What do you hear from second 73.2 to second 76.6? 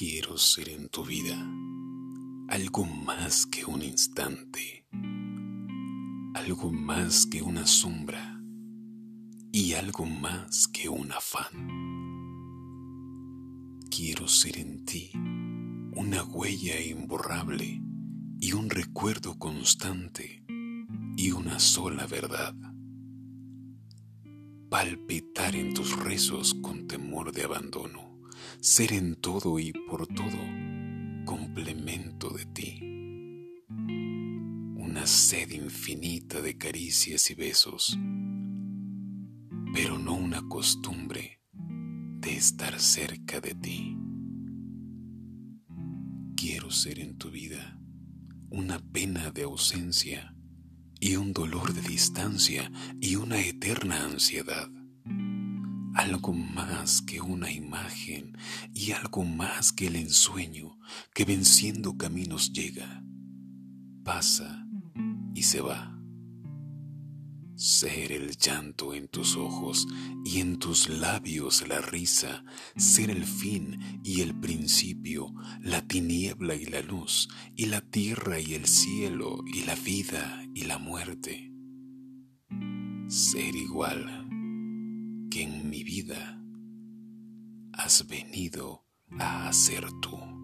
fin y el principio, la tiniebla